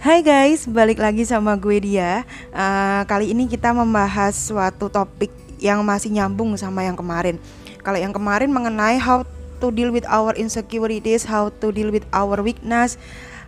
Hai 0.00 0.24
guys, 0.24 0.64
balik 0.64 0.96
lagi 0.96 1.28
sama 1.28 1.60
gue 1.60 1.76
dia. 1.76 2.24
Uh, 2.56 3.04
kali 3.04 3.36
ini 3.36 3.44
kita 3.44 3.68
membahas 3.76 4.32
suatu 4.32 4.88
topik 4.88 5.28
yang 5.60 5.84
masih 5.84 6.08
nyambung 6.08 6.56
sama 6.56 6.88
yang 6.88 6.96
kemarin. 6.96 7.36
Kalau 7.84 8.00
yang 8.00 8.08
kemarin 8.08 8.48
mengenai 8.48 8.96
how 8.96 9.28
to 9.60 9.68
deal 9.70 9.92
with 9.92 10.08
our 10.08 10.32
insecurities, 10.34 11.28
how 11.28 11.52
to 11.60 11.68
deal 11.70 11.92
with 11.92 12.08
our 12.10 12.40
weakness. 12.40 12.96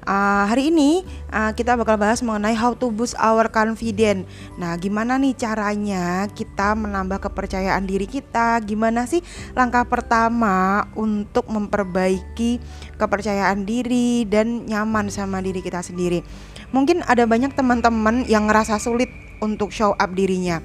Uh, 0.02 0.50
hari 0.50 0.74
ini 0.74 1.06
uh, 1.30 1.54
kita 1.54 1.78
bakal 1.78 1.94
bahas 1.94 2.26
mengenai 2.26 2.58
how 2.58 2.74
to 2.74 2.90
boost 2.90 3.14
our 3.22 3.46
confidence. 3.46 4.26
Nah, 4.58 4.74
gimana 4.74 5.14
nih 5.14 5.38
caranya 5.38 6.26
kita 6.26 6.74
menambah 6.74 7.22
kepercayaan 7.22 7.86
diri 7.86 8.10
kita? 8.10 8.58
Gimana 8.66 9.06
sih 9.06 9.22
langkah 9.54 9.86
pertama 9.86 10.90
untuk 10.98 11.46
memperbaiki 11.46 12.58
kepercayaan 12.98 13.62
diri 13.62 14.26
dan 14.26 14.66
nyaman 14.66 15.06
sama 15.06 15.38
diri 15.38 15.62
kita 15.62 15.86
sendiri? 15.86 16.26
Mungkin 16.74 17.06
ada 17.06 17.22
banyak 17.22 17.54
teman-teman 17.54 18.26
yang 18.26 18.50
ngerasa 18.50 18.82
sulit 18.82 19.08
untuk 19.38 19.70
show 19.70 19.94
up 19.94 20.10
dirinya 20.18 20.58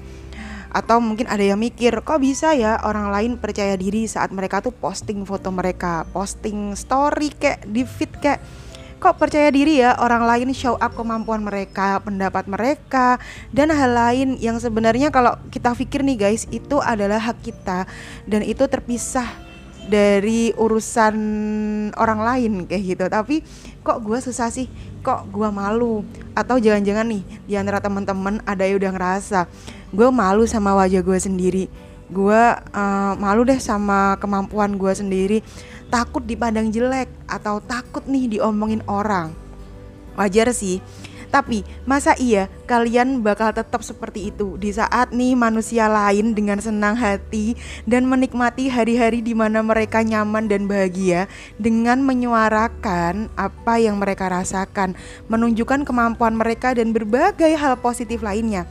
atau 0.68 1.00
mungkin 1.00 1.24
ada 1.28 1.40
yang 1.40 1.56
mikir 1.56 2.04
kok 2.04 2.20
bisa 2.20 2.52
ya 2.52 2.76
orang 2.84 3.08
lain 3.08 3.32
percaya 3.40 3.74
diri 3.74 4.04
saat 4.04 4.28
mereka 4.30 4.60
tuh 4.60 4.72
posting 4.72 5.24
foto 5.24 5.48
mereka 5.48 6.04
posting 6.12 6.76
story 6.76 7.32
kayak 7.32 7.64
di 7.64 7.82
feed 7.88 8.12
kayak? 8.20 8.40
Kok 8.98 9.14
percaya 9.14 9.46
diri 9.54 9.78
ya 9.78 9.94
orang 10.02 10.26
lain 10.26 10.50
show 10.50 10.74
up 10.74 10.90
kemampuan 10.98 11.46
mereka, 11.46 12.02
pendapat 12.02 12.50
mereka 12.50 13.22
dan 13.54 13.70
hal 13.70 13.94
lain 13.94 14.34
yang 14.42 14.58
sebenarnya 14.58 15.14
kalau 15.14 15.38
kita 15.54 15.70
pikir 15.78 16.02
nih 16.02 16.18
guys 16.18 16.50
itu 16.50 16.82
adalah 16.82 17.22
hak 17.22 17.38
kita. 17.38 17.86
Dan 18.26 18.42
itu 18.42 18.66
terpisah 18.66 19.30
dari 19.86 20.52
urusan 20.58 21.16
orang 21.94 22.20
lain 22.26 22.52
kayak 22.66 22.82
gitu. 22.98 23.04
Tapi 23.06 23.46
kok 23.86 24.02
gue 24.02 24.18
susah 24.18 24.50
sih? 24.50 24.66
Kok 25.00 25.30
gue 25.30 25.48
malu? 25.54 26.02
Atau 26.34 26.58
jangan-jangan 26.58 27.06
nih 27.06 27.22
di 27.46 27.54
antara 27.54 27.78
teman-teman 27.78 28.42
ada 28.44 28.66
yang 28.66 28.82
udah 28.82 28.92
ngerasa 28.98 29.40
gue 29.94 30.08
malu 30.12 30.44
sama 30.44 30.76
wajah 30.76 31.00
gue 31.00 31.18
sendiri 31.20 31.64
gue 32.08 32.40
uh, 32.72 33.12
malu 33.20 33.44
deh 33.44 33.60
sama 33.60 34.16
kemampuan 34.16 34.80
gue 34.80 34.92
sendiri 34.96 35.38
takut 35.88 36.24
dipandang 36.24 36.68
jelek 36.68 37.08
atau 37.24 37.60
takut 37.64 38.04
nih 38.04 38.38
diomongin 38.38 38.84
orang. 38.88 39.32
Wajar 40.16 40.52
sih. 40.52 40.80
Tapi 41.28 41.60
masa 41.84 42.16
iya 42.16 42.48
kalian 42.64 43.20
bakal 43.20 43.52
tetap 43.52 43.84
seperti 43.84 44.32
itu 44.32 44.56
di 44.56 44.72
saat 44.72 45.12
nih 45.12 45.36
manusia 45.36 45.84
lain 45.84 46.32
dengan 46.32 46.56
senang 46.56 46.96
hati 46.96 47.52
dan 47.84 48.08
menikmati 48.08 48.72
hari-hari 48.72 49.20
di 49.20 49.36
mana 49.36 49.60
mereka 49.60 50.00
nyaman 50.00 50.48
dan 50.48 50.64
bahagia 50.64 51.28
dengan 51.60 52.00
menyuarakan 52.00 53.28
apa 53.36 53.74
yang 53.76 54.00
mereka 54.00 54.32
rasakan, 54.32 54.96
menunjukkan 55.28 55.84
kemampuan 55.84 56.32
mereka 56.32 56.72
dan 56.72 56.96
berbagai 56.96 57.52
hal 57.60 57.76
positif 57.76 58.24
lainnya. 58.24 58.64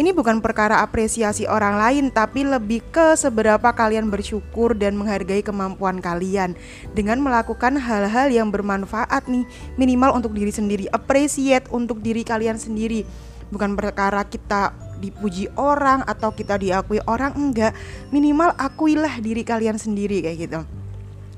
Ini 0.00 0.16
bukan 0.16 0.40
perkara 0.40 0.80
apresiasi 0.80 1.44
orang 1.44 1.76
lain, 1.76 2.08
tapi 2.08 2.40
lebih 2.40 2.80
ke 2.88 3.20
seberapa 3.20 3.68
kalian 3.68 4.08
bersyukur 4.08 4.72
dan 4.72 4.96
menghargai 4.96 5.44
kemampuan 5.44 6.00
kalian 6.00 6.56
dengan 6.96 7.20
melakukan 7.20 7.76
hal-hal 7.76 8.32
yang 8.32 8.48
bermanfaat 8.48 9.28
nih, 9.28 9.44
minimal 9.76 10.16
untuk 10.16 10.32
diri 10.32 10.48
sendiri, 10.48 10.88
appreciate 10.88 11.68
untuk 11.68 12.00
diri 12.00 12.24
kalian 12.24 12.56
sendiri. 12.56 13.04
Bukan 13.52 13.76
perkara 13.76 14.24
kita 14.24 14.72
dipuji 15.04 15.52
orang 15.60 16.00
atau 16.08 16.32
kita 16.32 16.56
diakui 16.56 17.04
orang 17.04 17.36
enggak, 17.36 17.76
minimal 18.08 18.56
akuilah 18.56 19.20
diri 19.20 19.44
kalian 19.44 19.76
sendiri 19.76 20.24
kayak 20.24 20.48
gitu. 20.48 20.79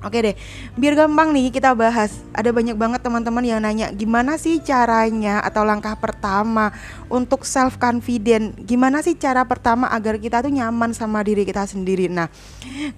Oke 0.02 0.18
deh, 0.18 0.34
biar 0.74 0.98
gampang 0.98 1.30
nih 1.30 1.54
kita 1.54 1.78
bahas. 1.78 2.26
Ada 2.34 2.50
banyak 2.50 2.74
banget 2.74 3.06
teman-teman 3.06 3.46
yang 3.46 3.62
nanya 3.62 3.94
gimana 3.94 4.34
sih 4.34 4.58
caranya 4.58 5.38
atau 5.46 5.62
langkah 5.62 5.94
pertama 5.94 6.74
untuk 7.06 7.46
self 7.46 7.78
confident. 7.78 8.50
Gimana 8.66 8.98
sih 8.98 9.14
cara 9.14 9.46
pertama 9.46 9.86
agar 9.94 10.18
kita 10.18 10.42
tuh 10.42 10.50
nyaman 10.50 10.90
sama 10.90 11.22
diri 11.22 11.46
kita 11.46 11.70
sendiri. 11.70 12.10
Nah, 12.10 12.26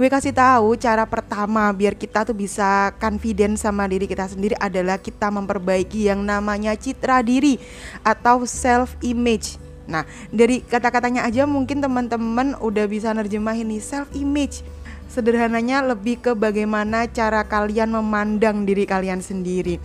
gue 0.01 0.09
kasih 0.09 0.33
tahu 0.33 0.81
cara 0.81 1.05
pertama 1.05 1.69
biar 1.77 1.93
kita 1.93 2.25
tuh 2.25 2.33
bisa 2.33 2.97
confident 2.97 3.61
sama 3.61 3.85
diri 3.85 4.09
kita 4.09 4.25
sendiri 4.25 4.57
adalah 4.57 4.97
kita 4.97 5.29
memperbaiki 5.29 6.09
yang 6.09 6.25
namanya 6.25 6.73
citra 6.73 7.21
diri 7.21 7.61
atau 8.01 8.49
self 8.49 8.97
image. 9.05 9.61
Nah, 9.85 10.09
dari 10.33 10.65
kata-katanya 10.65 11.29
aja 11.29 11.45
mungkin 11.45 11.85
teman-teman 11.85 12.57
udah 12.65 12.89
bisa 12.89 13.13
nerjemahin 13.13 13.69
nih 13.69 13.85
self 13.85 14.09
image 14.17 14.65
sederhananya 15.09 15.85
lebih 15.85 16.19
ke 16.19 16.33
bagaimana 16.35 17.07
cara 17.07 17.47
kalian 17.47 17.95
memandang 17.95 18.67
diri 18.67 18.89
kalian 18.89 19.23
sendiri. 19.23 19.79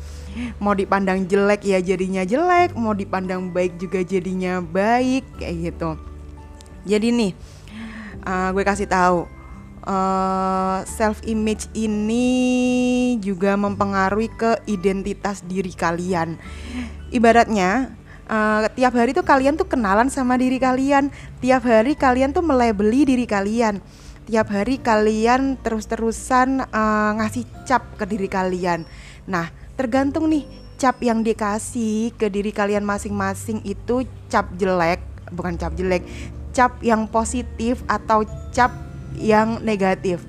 Mau 0.61 0.73
dipandang 0.73 1.25
jelek 1.27 1.65
ya 1.65 1.79
jadinya 1.83 2.23
jelek, 2.23 2.73
mau 2.73 2.95
dipandang 2.95 3.51
baik 3.53 3.77
juga 3.77 4.01
jadinya 4.01 4.63
baik 4.63 5.25
kayak 5.37 5.55
gitu. 5.73 5.89
Jadi 6.87 7.07
nih, 7.11 7.31
uh, 8.23 8.49
gue 8.55 8.63
kasih 8.63 8.87
tahu 8.87 9.27
uh, 9.85 9.89
eh, 9.89 10.79
self 10.87 11.19
image 11.27 11.67
ini 11.75 12.27
juga 13.19 13.59
mempengaruhi 13.59 14.31
ke 14.31 14.51
identitas 14.65 15.43
diri 15.43 15.75
kalian. 15.75 16.39
Ibaratnya 17.11 17.93
uh, 18.31 18.69
tiap 18.73 18.93
hari 18.95 19.11
tuh 19.11 19.25
kalian 19.27 19.59
tuh 19.59 19.67
kenalan 19.67 20.07
sama 20.07 20.39
diri 20.39 20.57
kalian, 20.57 21.11
tiap 21.43 21.67
hari 21.67 21.93
kalian 21.99 22.31
tuh 22.31 22.45
melebeli 22.45 23.03
diri 23.03 23.25
kalian 23.27 23.83
tiap 24.29 24.53
hari 24.53 24.77
kalian 24.77 25.57
terus-terusan 25.57 26.61
uh, 26.69 27.11
ngasih 27.17 27.49
cap 27.65 27.81
ke 27.97 28.05
diri 28.05 28.29
kalian. 28.29 28.85
Nah, 29.25 29.49
tergantung 29.73 30.29
nih 30.29 30.45
cap 30.77 31.01
yang 31.01 31.25
dikasih 31.25 32.13
ke 32.13 32.29
diri 32.29 32.53
kalian 32.53 32.85
masing-masing 32.85 33.65
itu 33.65 34.05
cap 34.29 34.53
jelek, 34.53 35.01
bukan 35.33 35.57
cap 35.57 35.73
jelek, 35.73 36.05
cap 36.53 36.77
yang 36.85 37.09
positif 37.09 37.81
atau 37.89 38.21
cap 38.53 38.69
yang 39.17 39.57
negatif. 39.65 40.21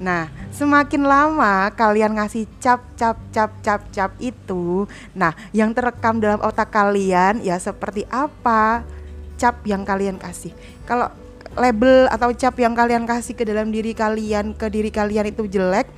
Nah, 0.00 0.32
semakin 0.48 1.04
lama 1.04 1.68
kalian 1.76 2.16
ngasih 2.16 2.48
cap 2.64 2.80
cap 2.96 3.20
cap 3.28 3.52
cap 3.60 3.84
cap 3.92 4.16
itu, 4.24 4.88
nah 5.12 5.36
yang 5.52 5.76
terekam 5.76 6.16
dalam 6.16 6.40
otak 6.40 6.72
kalian 6.72 7.44
ya 7.44 7.60
seperti 7.60 8.08
apa 8.08 8.88
cap 9.36 9.60
yang 9.68 9.84
kalian 9.84 10.16
kasih. 10.16 10.56
Kalau 10.88 11.12
label 11.56 12.10
atau 12.12 12.34
cap 12.36 12.54
yang 12.60 12.76
kalian 12.76 13.08
kasih 13.08 13.32
ke 13.32 13.46
dalam 13.46 13.72
diri 13.72 13.96
kalian 13.96 14.52
ke 14.52 14.68
diri 14.68 14.92
kalian 14.92 15.32
itu 15.32 15.48
jelek 15.48 15.88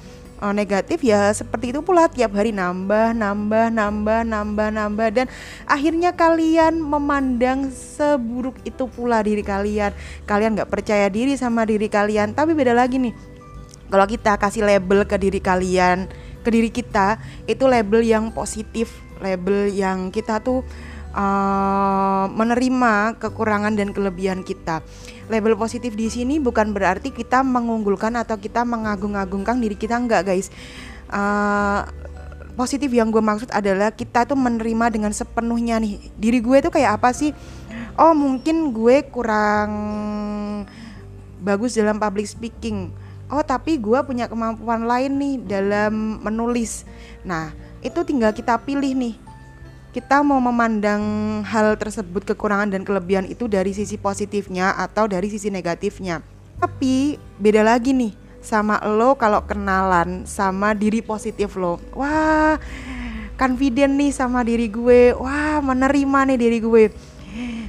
uh, 0.41 0.55
negatif 0.55 1.03
ya 1.03 1.31
seperti 1.35 1.75
itu 1.75 1.81
pula. 1.83 2.07
Tiap 2.07 2.33
hari 2.37 2.55
nambah 2.55 3.17
nambah 3.17 3.73
nambah 3.75 4.21
nambah 4.29 4.69
nambah 4.71 5.09
dan 5.11 5.27
akhirnya 5.67 6.15
kalian 6.15 6.79
memandang 6.79 7.73
seburuk 7.73 8.57
itu 8.63 8.87
pula 8.87 9.21
diri 9.25 9.43
kalian. 9.43 9.91
Kalian 10.29 10.55
nggak 10.55 10.71
percaya 10.71 11.07
diri 11.11 11.35
sama 11.35 11.67
diri 11.67 11.91
kalian. 11.91 12.33
Tapi 12.33 12.55
beda 12.55 12.73
lagi 12.73 12.97
nih 13.01 13.15
kalau 13.91 14.07
kita 14.07 14.39
kasih 14.39 14.63
label 14.65 15.03
ke 15.05 15.19
diri 15.19 15.43
kalian 15.43 16.07
ke 16.41 16.49
diri 16.49 16.71
kita 16.73 17.21
itu 17.45 17.69
label 17.69 18.01
yang 18.01 18.33
positif 18.33 18.97
label 19.21 19.69
yang 19.69 20.09
kita 20.09 20.41
tuh 20.41 20.65
uh, 21.15 22.27
menerima 22.31 23.19
kekurangan 23.19 23.75
dan 23.75 23.91
kelebihan 23.91 24.47
kita. 24.47 24.83
Label 25.31 25.55
positif 25.55 25.95
di 25.95 26.11
sini 26.11 26.43
bukan 26.43 26.75
berarti 26.75 27.15
kita 27.15 27.47
mengunggulkan 27.47 28.19
atau 28.19 28.35
kita 28.39 28.67
mengagung-agungkan 28.67 29.63
diri 29.63 29.79
kita 29.79 29.99
enggak, 29.99 30.27
guys. 30.27 30.51
Uh, 31.11 31.87
positif 32.59 32.91
yang 32.91 33.15
gue 33.15 33.23
maksud 33.23 33.51
adalah 33.55 33.95
kita 33.95 34.27
tuh 34.27 34.39
menerima 34.39 34.91
dengan 34.91 35.13
sepenuhnya 35.15 35.79
nih. 35.79 35.99
Diri 36.19 36.39
gue 36.43 36.59
tuh 36.63 36.73
kayak 36.75 36.99
apa 36.99 37.15
sih? 37.15 37.31
Oh, 37.95 38.15
mungkin 38.15 38.75
gue 38.75 39.07
kurang 39.11 39.71
bagus 41.41 41.79
dalam 41.79 41.99
public 41.99 42.27
speaking. 42.27 42.91
Oh, 43.31 43.47
tapi 43.47 43.79
gue 43.79 43.99
punya 44.03 44.27
kemampuan 44.27 44.91
lain 44.91 45.15
nih 45.15 45.35
dalam 45.47 46.19
menulis. 46.19 46.83
Nah, 47.23 47.55
itu 47.79 48.03
tinggal 48.03 48.35
kita 48.35 48.59
pilih 48.59 48.93
nih 48.99 49.30
kita 49.91 50.23
mau 50.23 50.39
memandang 50.39 51.03
hal 51.43 51.75
tersebut 51.75 52.23
kekurangan 52.23 52.71
dan 52.71 52.87
kelebihan 52.87 53.27
itu 53.27 53.51
dari 53.51 53.75
sisi 53.75 53.99
positifnya 53.99 54.79
atau 54.79 55.11
dari 55.11 55.27
sisi 55.27 55.51
negatifnya. 55.51 56.23
Tapi 56.63 57.19
beda 57.43 57.67
lagi 57.67 57.91
nih 57.91 58.15
sama 58.39 58.79
lo 58.87 59.19
kalau 59.19 59.43
kenalan 59.43 60.23
sama 60.31 60.79
diri 60.79 61.03
positif 61.03 61.59
lo. 61.59 61.83
Wah, 61.99 62.55
confident 63.35 63.99
nih 63.99 64.15
sama 64.15 64.47
diri 64.47 64.71
gue. 64.71 65.11
Wah, 65.19 65.59
menerima 65.59 66.19
nih 66.31 66.39
diri 66.39 66.59
gue. 66.63 66.85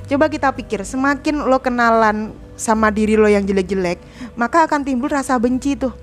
Coba 0.06 0.30
kita 0.30 0.54
pikir, 0.54 0.86
semakin 0.86 1.50
lo 1.50 1.58
kenalan 1.58 2.38
sama 2.54 2.94
diri 2.94 3.18
lo 3.18 3.26
yang 3.26 3.42
jelek-jelek, 3.42 3.98
maka 4.38 4.70
akan 4.70 4.86
timbul 4.86 5.10
rasa 5.10 5.42
benci 5.42 5.74
tuh 5.74 5.94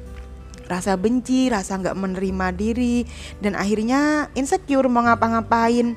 rasa 0.69 1.00
benci, 1.00 1.49
rasa 1.49 1.81
nggak 1.81 1.97
menerima 1.97 2.53
diri, 2.53 3.09
dan 3.41 3.56
akhirnya 3.56 4.29
insecure 4.37 4.85
mau 4.87 5.00
ngapa-ngapain 5.00 5.97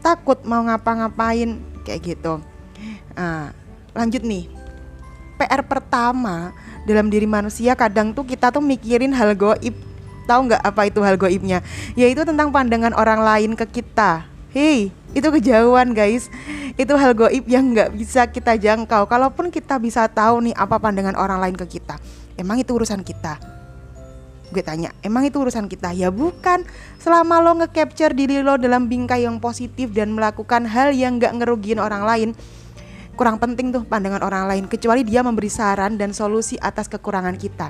takut 0.00 0.38
mau 0.46 0.62
ngapa-ngapain 0.64 1.58
kayak 1.84 2.00
gitu. 2.02 2.40
Nah, 3.16 3.50
lanjut 3.96 4.22
nih. 4.22 4.46
PR 5.38 5.62
pertama 5.62 6.50
dalam 6.82 7.06
diri 7.06 7.26
manusia 7.26 7.78
kadang 7.78 8.10
tuh 8.10 8.26
kita 8.26 8.50
tuh 8.50 8.62
mikirin 8.62 9.14
hal 9.14 9.38
goib. 9.38 9.74
Tahu 10.26 10.40
nggak 10.50 10.62
apa 10.62 10.82
itu 10.90 11.00
hal 11.00 11.16
goibnya? 11.16 11.64
Yaitu 11.94 12.26
tentang 12.26 12.50
pandangan 12.50 12.92
orang 12.92 13.22
lain 13.22 13.52
ke 13.54 13.64
kita. 13.80 14.26
Hei, 14.50 14.90
itu 15.14 15.28
kejauhan 15.28 15.94
guys. 15.94 16.28
Itu 16.74 16.98
hal 16.98 17.14
goib 17.14 17.46
yang 17.46 17.70
nggak 17.74 17.94
bisa 17.94 18.26
kita 18.26 18.58
jangkau. 18.58 19.06
Kalaupun 19.06 19.48
kita 19.48 19.78
bisa 19.78 20.04
tahu 20.10 20.50
nih 20.50 20.54
apa 20.58 20.76
pandangan 20.76 21.16
orang 21.16 21.38
lain 21.38 21.56
ke 21.56 21.78
kita, 21.78 21.96
emang 22.36 22.58
itu 22.60 22.74
urusan 22.74 23.00
kita. 23.06 23.57
Gue 24.48 24.64
tanya, 24.64 24.96
emang 25.04 25.28
itu 25.28 25.36
urusan 25.36 25.68
kita? 25.68 25.92
Ya 25.92 26.08
bukan. 26.08 26.64
Selama 26.96 27.44
lo 27.44 27.52
nge-capture 27.60 28.16
diri 28.16 28.40
lo 28.40 28.56
dalam 28.56 28.88
bingkai 28.88 29.28
yang 29.28 29.36
positif 29.36 29.92
dan 29.92 30.16
melakukan 30.16 30.64
hal 30.64 30.96
yang 30.96 31.20
nggak 31.20 31.36
ngerugiin 31.36 31.76
orang 31.76 32.08
lain, 32.08 32.28
kurang 33.12 33.36
penting 33.36 33.68
tuh 33.76 33.84
pandangan 33.84 34.24
orang 34.24 34.48
lain. 34.48 34.64
Kecuali 34.64 35.04
dia 35.04 35.20
memberi 35.20 35.52
saran 35.52 36.00
dan 36.00 36.16
solusi 36.16 36.56
atas 36.56 36.88
kekurangan 36.88 37.36
kita. 37.36 37.68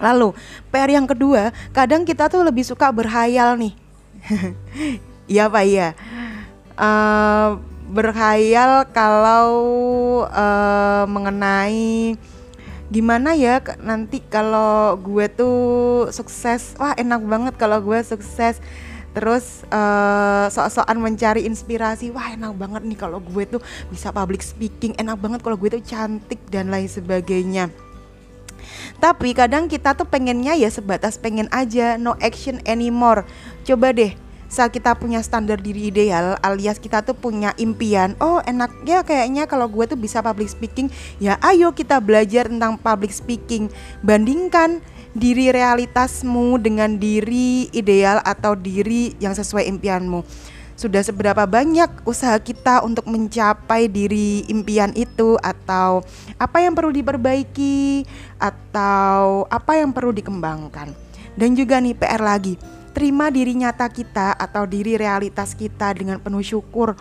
Lalu, 0.00 0.32
PR 0.72 0.88
yang 0.88 1.04
kedua, 1.04 1.52
kadang 1.76 2.08
kita 2.08 2.32
tuh 2.32 2.40
lebih 2.40 2.64
suka 2.64 2.88
berhayal 2.88 3.60
nih. 3.60 3.74
Iya 5.30 5.46
Pak 5.46 5.62
iya. 5.62 5.94
Uh, 6.74 7.62
berkhayal 7.86 8.90
kalau 8.90 9.46
uh, 10.26 11.06
mengenai 11.06 12.18
gimana 12.90 13.38
ya 13.38 13.62
nanti 13.78 14.18
kalau 14.18 14.98
gue 14.98 15.30
tuh 15.30 15.58
sukses 16.10 16.74
wah 16.74 16.92
enak 16.98 17.22
banget 17.22 17.54
kalau 17.56 17.78
gue 17.80 17.98
sukses. 18.02 18.58
Terus 19.10 19.66
uh, 19.74 20.46
sok-sokan 20.54 20.94
mencari 21.02 21.42
inspirasi 21.42 22.14
wah 22.14 22.30
enak 22.30 22.54
banget 22.54 22.82
nih 22.86 22.98
kalau 22.98 23.18
gue 23.18 23.42
tuh 23.42 23.58
bisa 23.90 24.14
public 24.14 24.38
speaking 24.38 24.94
enak 25.02 25.18
banget 25.18 25.42
kalau 25.42 25.58
gue 25.58 25.66
tuh 25.66 25.82
cantik 25.82 26.38
dan 26.46 26.70
lain 26.70 26.86
sebagainya. 26.86 27.74
Tapi 29.02 29.34
kadang 29.34 29.66
kita 29.66 29.98
tuh 29.98 30.06
pengennya 30.06 30.54
ya 30.54 30.70
sebatas 30.70 31.18
pengen 31.18 31.50
aja 31.50 31.98
no 31.98 32.14
action 32.22 32.62
anymore. 32.62 33.26
Coba 33.66 33.90
deh 33.90 34.14
saat 34.50 34.74
kita 34.74 34.98
punya 34.98 35.22
standar 35.22 35.62
diri 35.62 35.94
ideal 35.94 36.34
alias 36.42 36.82
kita 36.82 37.06
tuh 37.06 37.14
punya 37.14 37.54
impian 37.56 38.18
oh 38.18 38.42
enak 38.42 38.74
ya 38.82 39.06
kayaknya 39.06 39.46
kalau 39.46 39.70
gue 39.70 39.86
tuh 39.86 39.94
bisa 39.94 40.18
public 40.20 40.50
speaking 40.50 40.90
ya 41.22 41.38
ayo 41.46 41.70
kita 41.70 42.02
belajar 42.02 42.50
tentang 42.50 42.74
public 42.74 43.14
speaking. 43.14 43.70
Bandingkan 44.02 44.82
diri 45.14 45.54
realitasmu 45.54 46.58
dengan 46.58 46.98
diri 46.98 47.70
ideal 47.70 48.18
atau 48.26 48.58
diri 48.58 49.14
yang 49.22 49.36
sesuai 49.36 49.70
impianmu. 49.70 50.26
Sudah 50.74 51.04
seberapa 51.04 51.44
banyak 51.44 52.08
usaha 52.08 52.40
kita 52.40 52.80
untuk 52.80 53.04
mencapai 53.04 53.84
diri 53.84 54.48
impian 54.48 54.96
itu? 54.96 55.36
Atau 55.44 56.00
apa 56.40 56.64
yang 56.64 56.72
perlu 56.72 56.88
diperbaiki? 56.88 58.08
Atau 58.40 59.44
apa 59.52 59.76
yang 59.76 59.92
perlu 59.92 60.16
dikembangkan? 60.16 60.96
Dan 61.36 61.52
juga 61.52 61.78
nih 61.84 61.92
PR 61.92 62.24
lagi 62.24 62.79
terima 62.90 63.30
diri 63.30 63.54
nyata 63.54 63.86
kita 63.88 64.34
atau 64.34 64.66
diri 64.66 64.98
realitas 64.98 65.54
kita 65.54 65.94
dengan 65.94 66.18
penuh 66.18 66.42
syukur 66.42 66.98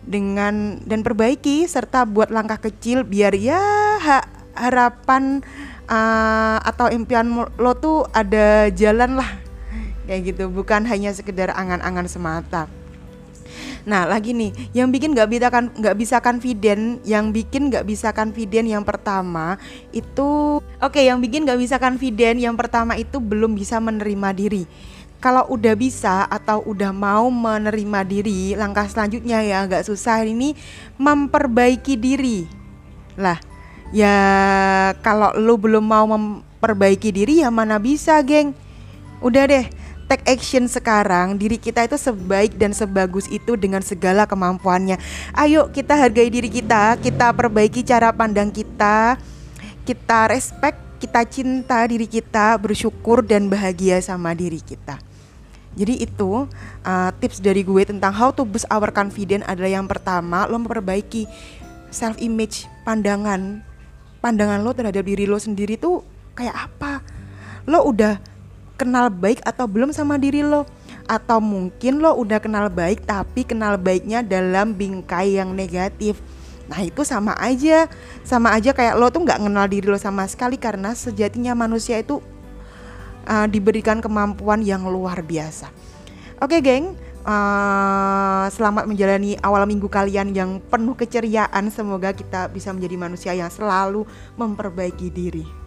dengan 0.00 0.80
dan 0.88 1.04
perbaiki 1.04 1.68
serta 1.68 2.08
buat 2.08 2.32
langkah 2.32 2.58
kecil 2.58 3.04
biar 3.04 3.36
ya 3.36 3.60
ha, 4.00 4.18
harapan 4.56 5.44
uh, 5.86 6.58
atau 6.64 6.88
impian 6.88 7.28
lo 7.30 7.72
tuh 7.76 8.08
ada 8.10 8.72
jalan 8.72 9.20
lah 9.20 9.30
kayak 10.08 10.34
gitu 10.34 10.50
bukan 10.50 10.82
hanya 10.90 11.14
sekedar 11.14 11.54
angan-angan 11.54 12.10
semata. 12.10 12.66
Nah 13.86 14.04
lagi 14.04 14.36
nih, 14.36 14.52
yang 14.76 14.92
bikin 14.92 15.16
nggak 15.16 15.30
bisa 15.30 15.48
kan 15.48 15.72
nggak 15.72 15.96
bisa 15.96 16.20
confident, 16.20 17.00
yang 17.06 17.32
bikin 17.32 17.72
nggak 17.72 17.86
bisa 17.88 18.12
confident 18.12 18.66
yang 18.68 18.84
pertama 18.84 19.56
itu, 19.94 20.60
oke, 20.60 20.92
okay, 20.92 21.08
yang 21.08 21.22
bikin 21.22 21.48
nggak 21.48 21.56
bisa 21.56 21.80
confident 21.80 22.36
yang 22.36 22.58
pertama 22.58 22.98
itu 23.00 23.16
belum 23.22 23.56
bisa 23.56 23.80
menerima 23.80 24.28
diri 24.36 24.64
kalau 25.20 25.44
udah 25.52 25.76
bisa 25.76 26.24
atau 26.26 26.64
udah 26.64 26.96
mau 26.96 27.28
menerima 27.28 28.00
diri, 28.08 28.56
langkah 28.56 28.88
selanjutnya 28.88 29.44
ya 29.44 29.68
agak 29.68 29.84
susah 29.84 30.24
ini 30.24 30.56
memperbaiki 30.96 31.94
diri. 32.00 32.48
Lah, 33.20 33.36
ya 33.92 34.16
kalau 35.04 35.36
lu 35.36 35.60
belum 35.60 35.84
mau 35.84 36.08
memperbaiki 36.08 37.12
diri 37.12 37.44
ya 37.44 37.52
mana 37.52 37.76
bisa, 37.76 38.16
geng. 38.24 38.56
Udah 39.20 39.44
deh, 39.44 39.68
take 40.08 40.24
action 40.24 40.64
sekarang. 40.64 41.36
Diri 41.36 41.60
kita 41.60 41.84
itu 41.84 42.00
sebaik 42.00 42.56
dan 42.56 42.72
sebagus 42.72 43.28
itu 43.28 43.60
dengan 43.60 43.84
segala 43.84 44.24
kemampuannya. 44.24 44.96
Ayo 45.36 45.68
kita 45.68 46.00
hargai 46.00 46.32
diri 46.32 46.48
kita, 46.48 46.96
kita 46.96 47.36
perbaiki 47.36 47.84
cara 47.84 48.08
pandang 48.08 48.48
kita, 48.48 49.20
kita 49.84 50.32
respect, 50.32 50.80
kita 50.96 51.28
cinta 51.28 51.84
diri 51.84 52.08
kita, 52.08 52.56
bersyukur 52.56 53.20
dan 53.20 53.52
bahagia 53.52 54.00
sama 54.00 54.32
diri 54.32 54.64
kita. 54.64 55.09
Jadi 55.78 56.02
itu 56.02 56.50
uh, 56.82 57.10
tips 57.22 57.38
dari 57.38 57.62
gue 57.62 57.82
tentang 57.86 58.10
how 58.10 58.34
to 58.34 58.42
boost 58.42 58.66
our 58.74 58.90
confidence 58.90 59.46
adalah 59.46 59.70
yang 59.70 59.86
pertama 59.86 60.42
lo 60.50 60.58
memperbaiki 60.58 61.30
self 61.94 62.18
image 62.18 62.66
pandangan. 62.82 63.62
Pandangan 64.18 64.60
lo 64.66 64.74
terhadap 64.74 65.06
diri 65.06 65.30
lo 65.30 65.38
sendiri 65.38 65.78
tuh 65.78 66.02
kayak 66.34 66.70
apa? 66.70 67.06
Lo 67.70 67.86
udah 67.86 68.18
kenal 68.74 69.14
baik 69.14 69.44
atau 69.46 69.70
belum 69.70 69.94
sama 69.94 70.18
diri 70.18 70.42
lo? 70.42 70.66
Atau 71.06 71.38
mungkin 71.38 72.02
lo 72.02 72.18
udah 72.18 72.42
kenal 72.42 72.66
baik 72.66 73.06
tapi 73.06 73.46
kenal 73.46 73.78
baiknya 73.78 74.26
dalam 74.26 74.74
bingkai 74.74 75.38
yang 75.38 75.54
negatif. 75.54 76.18
Nah 76.66 76.82
itu 76.82 77.02
sama 77.02 77.34
aja, 77.38 77.90
sama 78.22 78.54
aja 78.54 78.70
kayak 78.74 78.94
lo 78.98 79.10
tuh 79.10 79.22
nggak 79.22 79.42
kenal 79.42 79.66
diri 79.66 79.86
lo 79.86 79.98
sama 79.98 80.26
sekali 80.26 80.58
karena 80.58 80.94
sejatinya 80.94 81.54
manusia 81.54 81.98
itu 81.98 82.22
uh, 83.30 83.46
diberikan 83.46 84.02
kemampuan 84.02 84.66
yang 84.66 84.90
luar 84.90 85.22
biasa. 85.22 85.70
Oke, 86.42 86.58
geng. 86.58 86.98
Uh, 87.20 88.48
selamat 88.48 88.88
menjalani 88.88 89.36
awal 89.44 89.68
minggu 89.68 89.86
kalian 89.86 90.34
yang 90.34 90.58
penuh 90.58 90.98
keceriaan. 90.98 91.70
Semoga 91.70 92.10
kita 92.10 92.50
bisa 92.50 92.74
menjadi 92.74 92.96
manusia 92.98 93.32
yang 93.36 93.52
selalu 93.52 94.02
memperbaiki 94.34 95.12
diri. 95.12 95.59